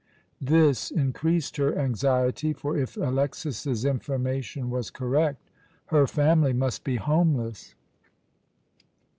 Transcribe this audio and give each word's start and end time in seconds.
This 0.41 0.89
increased 0.89 1.57
her 1.57 1.77
anxiety, 1.77 2.53
for 2.53 2.75
if 2.75 2.97
Alexas's 2.97 3.85
information 3.85 4.71
was 4.71 4.89
correct, 4.89 5.47
her 5.93 6.07
family 6.07 6.53
must 6.53 6.83
be 6.83 6.95
homeless. 6.95 7.75